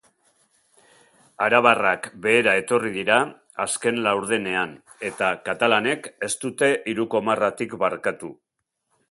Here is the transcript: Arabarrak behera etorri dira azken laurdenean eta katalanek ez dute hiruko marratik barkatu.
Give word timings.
Arabarrak 1.47 2.07
behera 2.23 2.55
etorri 2.61 2.91
dira 2.95 3.17
azken 3.67 4.01
laurdenean 4.07 4.75
eta 5.11 5.31
katalanek 5.51 6.11
ez 6.31 6.33
dute 6.47 6.73
hiruko 6.95 7.23
marratik 7.31 7.79
barkatu. 7.87 8.35